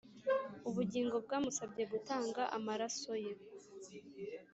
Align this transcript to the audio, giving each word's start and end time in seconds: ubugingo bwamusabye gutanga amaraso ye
ubugingo 0.69 1.15
bwamusabye 1.25 1.83
gutanga 1.91 2.41
amaraso 2.57 3.11
ye 3.23 3.33